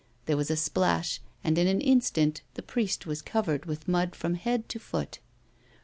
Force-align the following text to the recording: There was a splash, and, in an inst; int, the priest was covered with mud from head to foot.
There 0.25 0.35
was 0.35 0.49
a 0.49 0.55
splash, 0.57 1.21
and, 1.43 1.59
in 1.59 1.67
an 1.67 1.79
inst; 1.79 2.17
int, 2.17 2.41
the 2.55 2.63
priest 2.63 3.05
was 3.05 3.21
covered 3.21 3.67
with 3.67 3.87
mud 3.87 4.15
from 4.15 4.33
head 4.33 4.67
to 4.69 4.79
foot. 4.79 5.19